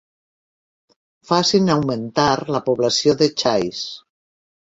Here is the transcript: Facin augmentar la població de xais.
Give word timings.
Facin 1.31 1.69
augmentar 1.75 2.33
la 2.55 2.61
població 2.69 3.15
de 3.19 3.27
xais. 3.45 3.83